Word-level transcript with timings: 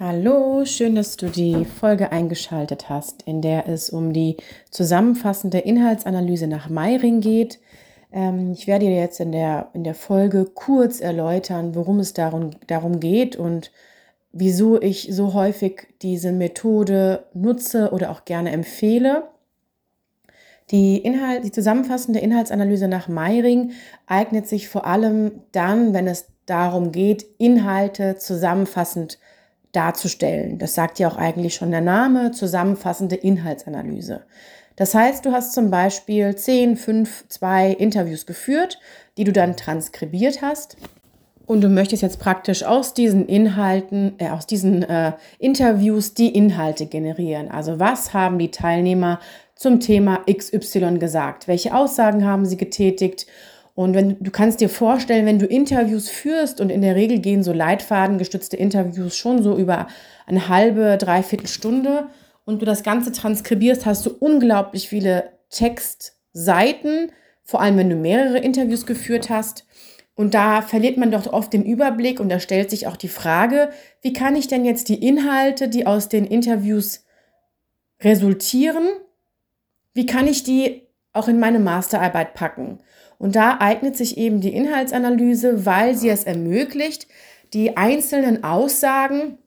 Hallo, 0.00 0.64
schön, 0.64 0.94
dass 0.94 1.16
du 1.16 1.26
die 1.26 1.64
Folge 1.64 2.12
eingeschaltet 2.12 2.88
hast, 2.88 3.22
in 3.22 3.42
der 3.42 3.66
es 3.66 3.90
um 3.90 4.12
die 4.12 4.36
zusammenfassende 4.70 5.58
Inhaltsanalyse 5.58 6.46
nach 6.46 6.68
Meiring 6.68 7.20
geht. 7.20 7.58
Ähm, 8.12 8.52
ich 8.52 8.68
werde 8.68 8.86
dir 8.86 8.94
jetzt 8.94 9.18
in 9.18 9.32
der, 9.32 9.70
in 9.72 9.82
der 9.82 9.96
Folge 9.96 10.44
kurz 10.44 11.00
erläutern, 11.00 11.74
worum 11.74 11.98
es 11.98 12.12
darum, 12.12 12.50
darum 12.68 13.00
geht 13.00 13.34
und 13.34 13.72
wieso 14.30 14.80
ich 14.80 15.08
so 15.10 15.34
häufig 15.34 15.88
diese 16.00 16.30
Methode 16.30 17.24
nutze 17.34 17.90
oder 17.90 18.12
auch 18.12 18.24
gerne 18.24 18.52
empfehle. 18.52 19.24
Die, 20.70 20.98
Inhalt, 20.98 21.42
die 21.42 21.50
zusammenfassende 21.50 22.20
Inhaltsanalyse 22.20 22.86
nach 22.86 23.08
Meiring 23.08 23.72
eignet 24.06 24.46
sich 24.46 24.68
vor 24.68 24.86
allem 24.86 25.42
dann, 25.50 25.92
wenn 25.92 26.06
es 26.06 26.28
darum 26.46 26.92
geht, 26.92 27.26
Inhalte 27.38 28.14
zusammenfassend 28.14 29.12
zu 29.12 29.18
darzustellen. 29.72 30.58
Das 30.58 30.74
sagt 30.74 30.98
ja 30.98 31.08
auch 31.08 31.16
eigentlich 31.16 31.54
schon 31.54 31.70
der 31.70 31.80
Name, 31.80 32.30
zusammenfassende 32.30 33.16
Inhaltsanalyse. 33.16 34.22
Das 34.76 34.94
heißt, 34.94 35.26
du 35.26 35.32
hast 35.32 35.54
zum 35.54 35.70
Beispiel 35.70 36.36
10, 36.36 36.76
5, 36.76 37.24
2 37.28 37.70
Interviews 37.72 38.26
geführt, 38.26 38.78
die 39.16 39.24
du 39.24 39.32
dann 39.32 39.56
transkribiert 39.56 40.40
hast. 40.40 40.76
Und 41.46 41.62
du 41.62 41.68
möchtest 41.68 42.02
jetzt 42.02 42.20
praktisch 42.20 42.62
aus 42.62 42.94
diesen 42.94 43.26
Inhalten, 43.26 44.14
äh, 44.18 44.28
aus 44.28 44.46
diesen 44.46 44.82
äh, 44.82 45.12
Interviews 45.38 46.14
die 46.14 46.28
Inhalte 46.28 46.86
generieren. 46.86 47.50
Also 47.50 47.80
was 47.80 48.12
haben 48.12 48.38
die 48.38 48.50
Teilnehmer 48.50 49.18
zum 49.56 49.80
Thema 49.80 50.24
XY 50.30 50.98
gesagt? 50.98 51.48
Welche 51.48 51.74
Aussagen 51.74 52.24
haben 52.24 52.44
sie 52.44 52.58
getätigt? 52.58 53.26
Und 53.78 53.94
wenn 53.94 54.16
du 54.18 54.32
kannst 54.32 54.60
dir 54.60 54.68
vorstellen, 54.68 55.24
wenn 55.24 55.38
du 55.38 55.46
Interviews 55.46 56.08
führst 56.08 56.60
und 56.60 56.68
in 56.68 56.82
der 56.82 56.96
Regel 56.96 57.20
gehen 57.20 57.44
so 57.44 57.52
leitfadengestützte 57.52 58.56
Interviews 58.56 59.16
schon 59.16 59.44
so 59.44 59.56
über 59.56 59.86
eine 60.26 60.48
halbe, 60.48 60.98
dreiviertel 60.98 61.46
Stunde 61.46 62.08
und 62.44 62.60
du 62.60 62.66
das 62.66 62.82
Ganze 62.82 63.12
transkribierst, 63.12 63.86
hast 63.86 64.04
du 64.04 64.10
unglaublich 64.18 64.88
viele 64.88 65.30
Textseiten, 65.50 67.12
vor 67.44 67.60
allem 67.60 67.76
wenn 67.76 67.88
du 67.88 67.94
mehrere 67.94 68.38
Interviews 68.38 68.84
geführt 68.84 69.30
hast. 69.30 69.64
Und 70.16 70.34
da 70.34 70.60
verliert 70.60 70.96
man 70.96 71.12
doch 71.12 71.32
oft 71.32 71.52
den 71.52 71.64
Überblick 71.64 72.18
und 72.18 72.30
da 72.30 72.40
stellt 72.40 72.70
sich 72.70 72.88
auch 72.88 72.96
die 72.96 73.06
Frage, 73.06 73.70
wie 74.02 74.12
kann 74.12 74.34
ich 74.34 74.48
denn 74.48 74.64
jetzt 74.64 74.88
die 74.88 75.06
Inhalte, 75.06 75.68
die 75.68 75.86
aus 75.86 76.08
den 76.08 76.26
Interviews 76.26 77.04
resultieren, 78.02 78.88
wie 79.94 80.06
kann 80.06 80.26
ich 80.26 80.42
die 80.42 80.82
auch 81.12 81.28
in 81.28 81.38
meine 81.38 81.60
Masterarbeit 81.60 82.34
packen? 82.34 82.80
Und 83.18 83.34
da 83.34 83.58
eignet 83.60 83.96
sich 83.96 84.16
eben 84.16 84.40
die 84.40 84.54
Inhaltsanalyse, 84.54 85.66
weil 85.66 85.94
sie 85.94 86.08
es 86.08 86.24
ermöglicht, 86.24 87.08
die 87.52 87.76
einzelnen 87.76 88.44
Aussagen 88.44 89.38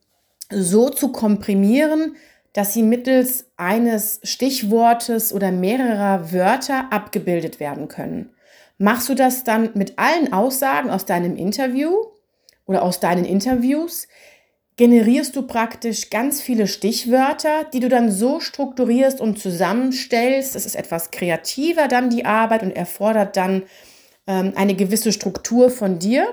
so 0.49 0.89
zu 0.89 1.11
komprimieren, 1.11 2.15
dass 2.53 2.73
sie 2.73 2.83
mittels 2.83 3.45
eines 3.55 4.19
Stichwortes 4.23 5.33
oder 5.33 5.51
mehrerer 5.51 6.33
Wörter 6.33 6.91
abgebildet 6.91 7.59
werden 7.59 7.87
können. 7.87 8.31
Machst 8.77 9.07
du 9.07 9.15
das 9.15 9.43
dann 9.43 9.69
mit 9.73 9.97
allen 9.97 10.33
Aussagen 10.33 10.89
aus 10.89 11.05
deinem 11.05 11.37
Interview 11.37 11.93
oder 12.65 12.81
aus 12.81 12.99
deinen 12.99 13.25
Interviews, 13.25 14.07
generierst 14.77 15.35
du 15.35 15.43
praktisch 15.43 16.09
ganz 16.09 16.41
viele 16.41 16.67
Stichwörter, 16.67 17.65
die 17.73 17.79
du 17.79 17.89
dann 17.89 18.11
so 18.11 18.39
strukturierst 18.39 19.21
und 19.21 19.37
zusammenstellst. 19.37 20.55
Das 20.55 20.65
ist 20.65 20.75
etwas 20.75 21.11
kreativer 21.11 21.87
dann 21.87 22.09
die 22.09 22.25
Arbeit 22.25 22.63
und 22.63 22.71
erfordert 22.71 23.37
dann 23.37 23.63
ähm, 24.27 24.53
eine 24.55 24.75
gewisse 24.75 25.11
Struktur 25.11 25.69
von 25.69 25.99
dir, 25.99 26.27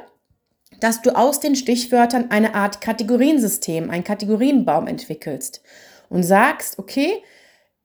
dass 0.80 1.02
du 1.02 1.16
aus 1.16 1.40
den 1.40 1.56
Stichwörtern 1.56 2.30
eine 2.30 2.54
Art 2.54 2.80
Kategoriensystem, 2.80 3.90
einen 3.90 4.04
Kategorienbaum 4.04 4.86
entwickelst 4.86 5.62
und 6.08 6.22
sagst, 6.22 6.78
okay, 6.78 7.22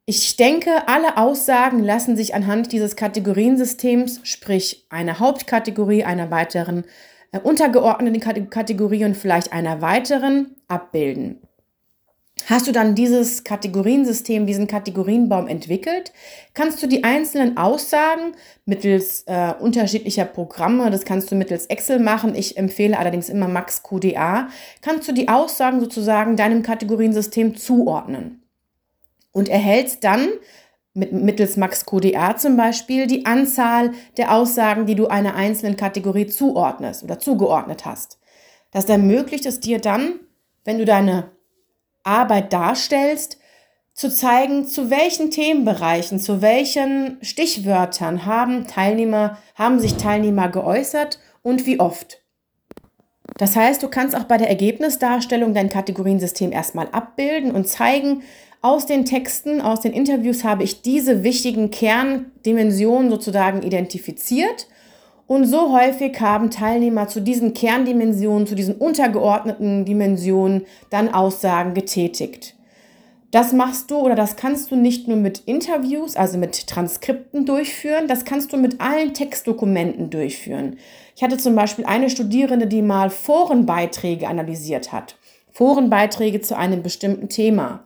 ich 0.06 0.36
denke, 0.36 0.88
alle 0.88 1.18
Aussagen 1.18 1.82
lassen 1.82 2.18
sich 2.18 2.36
anhand 2.36 2.74
dieses 2.74 2.98
Kategoriensystems, 2.98 4.20
sprich 4.24 4.86
einer 4.90 5.20
Hauptkategorie, 5.20 6.04
einer 6.04 6.30
weiteren 6.30 6.84
untergeordneten 7.40 8.50
Kategorie 8.50 9.06
und 9.06 9.16
vielleicht 9.16 9.54
einer 9.54 9.82
weiteren 9.82 10.56
abbilden. 10.68 11.42
Hast 12.48 12.68
du 12.68 12.72
dann 12.74 12.94
dieses 12.94 13.44
Kategoriensystem, 13.44 14.46
diesen 14.46 14.68
Kategorienbaum 14.68 15.48
entwickelt, 15.48 16.12
kannst 16.54 16.84
du 16.84 16.88
die 16.88 17.04
einzelnen 17.04 17.58
Aussagen 17.58 18.34
mittels 18.66 19.24
äh, 19.28 19.54
unterschiedlicher 19.60 20.26
Programme, 20.26 20.90
das 20.92 21.06
kannst 21.06 21.32
du 21.32 21.36
mittels 21.36 21.68
Excel 21.68 22.00
machen, 22.00 22.36
ich 22.36 22.58
empfehle 22.58 23.00
allerdings 23.00 23.30
immer 23.30 23.48
Max 23.48 23.82
QDA, 23.84 24.50
kannst 24.82 25.08
du 25.08 25.14
die 25.14 25.30
Aussagen 25.30 25.80
sozusagen 25.80 26.36
deinem 26.36 26.64
Kategoriensystem 26.64 27.56
zuordnen? 27.56 28.42
Und 29.32 29.50
erhältst 29.50 30.04
dann 30.04 30.28
mit, 30.94 31.12
mittels 31.12 31.58
Max 31.58 31.86
QDA 31.86 32.38
zum 32.38 32.58
Beispiel 32.58 33.08
die 33.08 33.26
Anzahl 33.26 33.94
der 34.18 34.34
Aussagen, 34.34 34.86
die 34.86 34.96
du 34.96 35.08
einer 35.08 35.36
einzelnen 35.36 35.78
Kategorie 35.78 36.28
zuordnest 36.28 37.04
oder 37.04 37.20
zugeordnet 37.20 37.86
hast. 37.86 38.20
Das 38.72 38.86
ermöglicht 38.86 39.46
es 39.46 39.60
dir 39.60 39.80
dann, 39.80 40.20
wenn 40.64 40.78
du 40.78 40.86
deine 40.86 41.32
Arbeit 42.04 42.54
darstellst, 42.54 43.40
zu 43.94 44.10
zeigen, 44.10 44.66
zu 44.66 44.90
welchen 44.90 45.30
Themenbereichen, 45.30 46.20
zu 46.20 46.42
welchen 46.42 47.18
Stichwörtern 47.22 48.26
haben 48.26 48.68
Teilnehmer, 48.68 49.38
haben 49.56 49.80
sich 49.80 49.96
Teilnehmer 49.96 50.50
geäußert 50.50 51.20
und 51.44 51.68
wie 51.68 51.80
oft. 51.80 52.23
Das 53.38 53.56
heißt, 53.56 53.82
du 53.82 53.88
kannst 53.88 54.16
auch 54.16 54.26
bei 54.26 54.38
der 54.38 54.50
Ergebnisdarstellung 54.50 55.54
dein 55.54 55.70
Kategoriensystem 55.70 56.52
erstmal 56.52 56.88
abbilden 56.92 57.52
und 57.52 57.68
zeigen, 57.68 58.24
aus 58.62 58.86
den 58.86 59.04
Texten, 59.04 59.60
aus 59.60 59.82
den 59.82 59.92
Interviews 59.92 60.46
habe 60.46 60.64
ich 60.64 60.82
diese 60.82 61.24
wichtigen 61.24 61.70
Kerndimensionen 61.70 63.10
sozusagen 63.12 63.62
identifiziert. 63.62 64.68
Und 65.28 65.46
so 65.46 65.78
häufig 65.78 66.20
haben 66.22 66.50
Teilnehmer 66.50 67.10
zu 67.10 67.20
diesen 67.20 67.54
Kerndimensionen, 67.54 68.48
zu 68.48 68.56
diesen 68.56 68.76
untergeordneten 68.76 69.84
Dimensionen 69.84 70.66
dann 70.90 71.14
Aussagen 71.14 71.74
getätigt. 71.74 72.56
Das 73.34 73.52
machst 73.52 73.90
du 73.90 73.98
oder 73.98 74.14
das 74.14 74.36
kannst 74.36 74.70
du 74.70 74.76
nicht 74.76 75.08
nur 75.08 75.18
mit 75.18 75.40
Interviews, 75.48 76.16
also 76.16 76.38
mit 76.38 76.68
Transkripten 76.68 77.48
durchführen, 77.48 78.08
das 78.08 78.26
kannst 78.26 78.54
du 78.54 78.58
mit 78.58 78.80
allen 78.80 79.16
Textdokumenten 79.16 80.12
durchführen. 80.12 80.78
Ich 81.16 81.24
hatte 81.24 81.38
zum 81.38 81.56
Beispiel 81.56 81.84
eine 81.86 82.12
Studierende, 82.12 82.68
die 82.68 82.84
mal 82.84 83.10
Forenbeiträge 83.10 84.28
analysiert 84.28 84.92
hat. 84.92 85.16
Forenbeiträge 85.52 86.42
zu 86.42 86.56
einem 86.56 86.84
bestimmten 86.84 87.28
Thema 87.28 87.86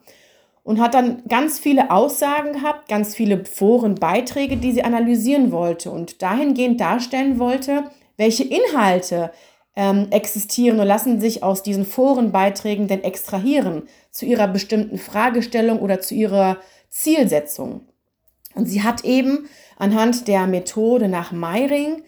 und 0.63 0.81
hat 0.81 0.93
dann 0.93 1.23
ganz 1.29 1.59
viele 1.59 1.91
Aussagen 1.91 2.51
gehabt, 2.51 2.89
ganz 2.89 3.15
viele 3.15 3.45
Forenbeiträge, 3.45 4.57
die 4.57 4.73
sie 4.73 4.83
analysieren 4.83 5.53
wollte 5.53 5.91
und 5.91 6.21
dahingehend 6.21 6.81
darstellen 6.81 7.39
wollte, 7.39 7.85
welche 8.17 8.43
Inhalte 8.43 9.31
ähm, 9.77 10.07
existieren 10.09 10.79
und 10.79 10.87
lassen 10.87 11.21
sich 11.21 11.43
aus 11.43 11.61
diesen 11.61 11.85
Forenbeiträgen 11.85 12.87
denn 12.87 13.03
extrahieren 13.03 13.83
zu 14.09 14.25
ihrer 14.25 14.47
bestimmten 14.47 14.97
Fragestellung 14.97 15.79
oder 15.79 16.01
zu 16.01 16.15
ihrer 16.15 16.57
Zielsetzung. 16.89 17.81
Und 18.55 18.65
sie 18.65 18.81
hat 18.81 19.05
eben 19.05 19.47
anhand 19.77 20.27
der 20.27 20.47
Methode 20.47 21.07
nach 21.07 21.31
Meiring 21.31 22.01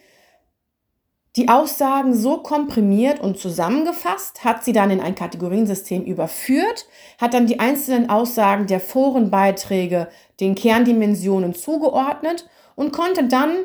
die 1.36 1.48
Aussagen 1.48 2.16
so 2.16 2.38
komprimiert 2.38 3.20
und 3.20 3.38
zusammengefasst, 3.38 4.44
hat 4.44 4.64
sie 4.64 4.74
dann 4.74 4.90
in 4.90 5.00
ein 5.00 5.14
Kategoriensystem 5.14 6.04
überführt, 6.04 6.88
hat 7.20 7.36
dann 7.36 7.46
die 7.46 7.60
einzelnen 7.60 8.10
Aussagen 8.10 8.66
der 8.66 8.80
Forenbeiträge 8.80 10.08
den 10.40 10.56
Kerndimensionen 10.56 11.54
zugeordnet 11.54 12.50
und 12.76 12.94
konnte 12.94 13.26
dann 13.28 13.58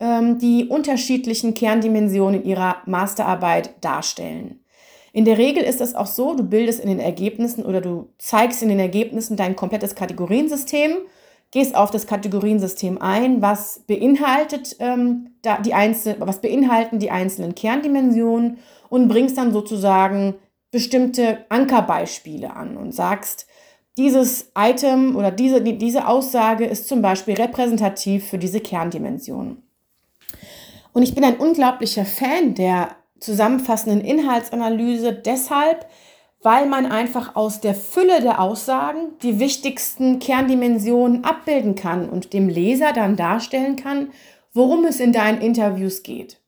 die 0.00 0.66
unterschiedlichen 0.68 1.54
Kerndimensionen 1.54 2.44
ihrer 2.44 2.76
Masterarbeit 2.86 3.74
darstellen. 3.80 4.60
In 5.12 5.24
der 5.24 5.38
Regel 5.38 5.64
ist 5.64 5.80
es 5.80 5.94
auch 5.96 6.06
so, 6.06 6.34
du 6.34 6.44
bildest 6.44 6.78
in 6.78 6.88
den 6.88 7.00
Ergebnissen 7.00 7.64
oder 7.64 7.80
du 7.80 8.10
zeigst 8.18 8.62
in 8.62 8.68
den 8.68 8.78
Ergebnissen 8.78 9.36
dein 9.36 9.56
komplettes 9.56 9.94
Kategoriensystem 9.96 10.98
gehst 11.50 11.74
auf 11.74 11.90
das 11.90 12.06
Kategoriensystem 12.06 13.00
ein, 13.00 13.40
was 13.40 13.80
beinhaltet 13.86 14.76
ähm, 14.80 15.30
da 15.42 15.58
die 15.58 15.74
einzel 15.74 16.16
was 16.18 16.40
beinhalten 16.40 16.98
die 16.98 17.10
einzelnen 17.10 17.54
Kerndimensionen 17.54 18.58
und 18.90 19.08
bringst 19.08 19.38
dann 19.38 19.52
sozusagen 19.52 20.34
bestimmte 20.70 21.46
Ankerbeispiele 21.48 22.54
an 22.54 22.76
und 22.76 22.92
sagst, 22.92 23.46
dieses 23.96 24.52
Item 24.56 25.16
oder 25.16 25.30
diese, 25.30 25.62
diese 25.62 26.06
Aussage 26.06 26.66
ist 26.66 26.86
zum 26.86 27.02
Beispiel 27.02 27.34
repräsentativ 27.34 28.28
für 28.28 28.38
diese 28.38 28.60
Kerndimension. 28.60 29.62
Und 30.92 31.02
ich 31.02 31.14
bin 31.14 31.24
ein 31.24 31.36
unglaublicher 31.36 32.04
Fan 32.04 32.54
der 32.54 32.96
zusammenfassenden 33.20 34.00
Inhaltsanalyse 34.00 35.12
deshalb, 35.12 35.86
weil 36.42 36.66
man 36.66 36.86
einfach 36.86 37.34
aus 37.34 37.60
der 37.60 37.74
Fülle 37.74 38.20
der 38.20 38.40
Aussagen 38.40 39.18
die 39.22 39.40
wichtigsten 39.40 40.18
Kerndimensionen 40.20 41.24
abbilden 41.24 41.74
kann 41.74 42.08
und 42.08 42.32
dem 42.32 42.48
Leser 42.48 42.92
dann 42.92 43.16
darstellen 43.16 43.76
kann, 43.76 44.12
worum 44.52 44.84
es 44.84 45.00
in 45.00 45.12
deinen 45.12 45.40
Interviews 45.40 46.02
geht. 46.02 46.40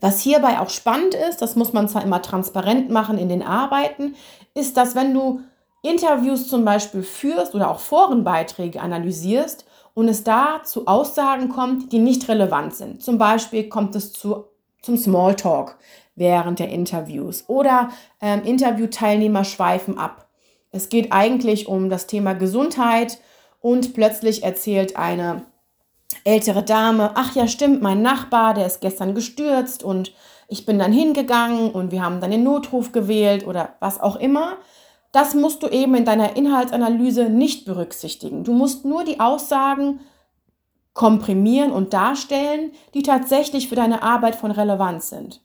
Was 0.00 0.20
hierbei 0.20 0.60
auch 0.60 0.70
spannend 0.70 1.14
ist, 1.14 1.42
das 1.42 1.56
muss 1.56 1.72
man 1.72 1.88
zwar 1.88 2.04
immer 2.04 2.22
transparent 2.22 2.90
machen 2.90 3.18
in 3.18 3.28
den 3.28 3.42
Arbeiten, 3.42 4.14
ist, 4.54 4.76
dass 4.76 4.94
wenn 4.94 5.12
du 5.12 5.40
Interviews 5.82 6.48
zum 6.48 6.64
Beispiel 6.64 7.02
führst 7.02 7.54
oder 7.54 7.70
auch 7.70 7.80
Forenbeiträge 7.80 8.80
analysierst 8.80 9.64
und 9.98 10.06
es 10.06 10.22
da 10.22 10.60
zu 10.62 10.86
Aussagen 10.86 11.48
kommt, 11.48 11.90
die 11.90 11.98
nicht 11.98 12.28
relevant 12.28 12.72
sind. 12.72 13.02
Zum 13.02 13.18
Beispiel 13.18 13.68
kommt 13.68 13.96
es 13.96 14.12
zu, 14.12 14.44
zum 14.80 14.96
Smalltalk 14.96 15.76
während 16.14 16.60
der 16.60 16.68
Interviews 16.68 17.42
oder 17.48 17.90
ähm, 18.20 18.44
Interviewteilnehmer 18.44 19.42
schweifen 19.42 19.98
ab. 19.98 20.28
Es 20.70 20.88
geht 20.88 21.10
eigentlich 21.10 21.66
um 21.66 21.90
das 21.90 22.06
Thema 22.06 22.34
Gesundheit 22.34 23.18
und 23.60 23.92
plötzlich 23.92 24.44
erzählt 24.44 24.96
eine 24.96 25.46
ältere 26.22 26.62
Dame, 26.62 27.10
ach 27.16 27.34
ja, 27.34 27.48
stimmt, 27.48 27.82
mein 27.82 28.00
Nachbar, 28.00 28.54
der 28.54 28.66
ist 28.66 28.80
gestern 28.80 29.16
gestürzt 29.16 29.82
und 29.82 30.12
ich 30.46 30.64
bin 30.64 30.78
dann 30.78 30.92
hingegangen 30.92 31.72
und 31.72 31.90
wir 31.90 32.04
haben 32.04 32.20
dann 32.20 32.30
den 32.30 32.44
Notruf 32.44 32.92
gewählt 32.92 33.44
oder 33.44 33.70
was 33.80 33.98
auch 33.98 34.14
immer. 34.14 34.58
Das 35.18 35.34
musst 35.34 35.64
du 35.64 35.66
eben 35.66 35.96
in 35.96 36.04
deiner 36.04 36.36
Inhaltsanalyse 36.36 37.28
nicht 37.28 37.64
berücksichtigen. 37.64 38.44
Du 38.44 38.52
musst 38.52 38.84
nur 38.84 39.02
die 39.02 39.18
Aussagen 39.18 39.98
komprimieren 40.92 41.72
und 41.72 41.92
darstellen, 41.92 42.70
die 42.94 43.02
tatsächlich 43.02 43.68
für 43.68 43.74
deine 43.74 44.04
Arbeit 44.04 44.36
von 44.36 44.52
Relevanz 44.52 45.08
sind. 45.08 45.40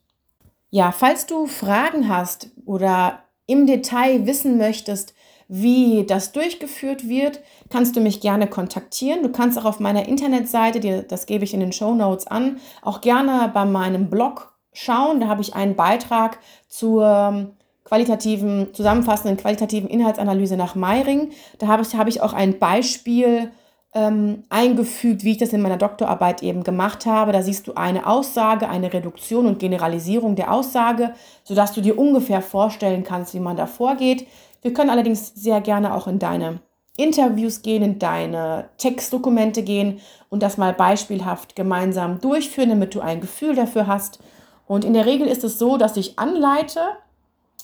Ja, 0.69 0.91
falls 0.91 1.25
du 1.25 1.47
Fragen 1.47 2.07
hast 2.07 2.51
oder 2.67 3.23
im 3.47 3.65
Detail 3.65 4.27
wissen 4.27 4.59
möchtest, 4.59 5.15
wie 5.47 6.05
das 6.05 6.33
durchgeführt 6.33 7.09
wird, 7.09 7.39
kannst 7.71 7.95
du 7.95 7.99
mich 7.99 8.21
gerne 8.21 8.45
kontaktieren. 8.45 9.23
Du 9.23 9.31
kannst 9.31 9.57
auch 9.57 9.65
auf 9.65 9.79
meiner 9.79 10.07
Internetseite, 10.07 11.01
das 11.01 11.25
gebe 11.25 11.45
ich 11.45 11.55
in 11.55 11.61
den 11.61 11.73
Show 11.73 11.95
Notes 11.95 12.27
an, 12.27 12.59
auch 12.83 13.01
gerne 13.01 13.49
bei 13.51 13.65
meinem 13.65 14.11
Blog 14.11 14.53
schauen. 14.71 15.19
Da 15.19 15.29
habe 15.29 15.41
ich 15.41 15.55
einen 15.55 15.75
Beitrag 15.75 16.37
zur 16.67 17.55
qualitativen, 17.83 18.73
zusammenfassenden 18.73 19.37
qualitativen 19.37 19.89
Inhaltsanalyse 19.89 20.57
nach 20.57 20.75
Meiring. 20.75 21.31
Da 21.59 21.67
habe 21.67 21.83
ich, 21.83 21.95
habe 21.95 22.09
ich 22.09 22.21
auch 22.21 22.33
ein 22.33 22.59
Beispiel 22.59 23.51
ähm, 23.93 24.43
eingefügt, 24.49 25.23
wie 25.23 25.31
ich 25.31 25.37
das 25.37 25.53
in 25.53 25.61
meiner 25.61 25.77
Doktorarbeit 25.77 26.41
eben 26.43 26.63
gemacht 26.63 27.05
habe. 27.05 27.31
Da 27.31 27.41
siehst 27.41 27.67
du 27.67 27.75
eine 27.75 28.07
Aussage, 28.07 28.69
eine 28.69 28.91
Reduktion 28.91 29.45
und 29.45 29.59
Generalisierung 29.59 30.35
der 30.35 30.51
Aussage, 30.51 31.13
sodass 31.43 31.73
du 31.73 31.81
dir 31.81 31.97
ungefähr 31.97 32.41
vorstellen 32.41 33.03
kannst, 33.03 33.33
wie 33.33 33.39
man 33.39 33.57
da 33.57 33.67
vorgeht. 33.67 34.27
Wir 34.61 34.73
können 34.73 34.89
allerdings 34.89 35.33
sehr 35.35 35.61
gerne 35.61 35.93
auch 35.93 36.07
in 36.07 36.19
deine 36.19 36.59
Interviews 36.95 37.63
gehen, 37.63 37.83
in 37.83 37.99
deine 37.99 38.69
Textdokumente 38.77 39.63
gehen 39.63 39.99
und 40.29 40.43
das 40.43 40.57
mal 40.57 40.73
beispielhaft 40.73 41.55
gemeinsam 41.55 42.19
durchführen, 42.19 42.69
damit 42.69 42.95
du 42.95 43.01
ein 43.01 43.21
Gefühl 43.21 43.55
dafür 43.55 43.87
hast. 43.87 44.19
Und 44.65 44.85
in 44.85 44.93
der 44.93 45.05
Regel 45.05 45.27
ist 45.27 45.43
es 45.43 45.59
so, 45.59 45.77
dass 45.77 45.97
ich 45.97 46.17
anleite 46.17 46.79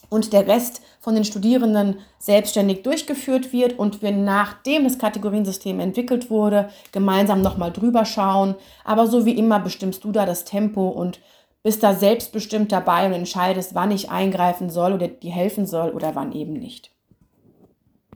und 0.10 0.34
der 0.34 0.48
Rest 0.48 0.82
von 1.00 1.16
den 1.16 1.24
Studierenden 1.24 2.00
selbstständig 2.18 2.84
durchgeführt 2.84 3.54
wird 3.54 3.78
und 3.78 4.02
wir 4.02 4.12
nachdem 4.12 4.84
das 4.84 4.98
Kategoriensystem 4.98 5.80
entwickelt 5.80 6.30
wurde, 6.30 6.70
gemeinsam 6.92 7.42
nochmal 7.42 7.72
drüber 7.72 8.06
schauen. 8.06 8.56
Aber 8.84 9.08
so 9.08 9.26
wie 9.26 9.38
immer 9.38 9.60
bestimmst 9.60 10.04
du 10.04 10.12
da 10.12 10.26
das 10.26 10.44
Tempo 10.46 10.90
und 10.90 11.20
bist 11.64 11.84
da 11.84 11.94
selbstbestimmt 11.94 12.72
dabei 12.72 13.06
und 13.06 13.14
entscheidest, 13.14 13.76
wann 13.76 13.92
ich 13.92 14.10
eingreifen 14.10 14.70
soll 14.70 14.94
oder 14.94 15.08
dir 15.08 15.32
helfen 15.32 15.66
soll 15.66 15.92
oder 15.92 16.16
wann 16.16 16.32
eben 16.32 16.54
nicht. 16.54 16.92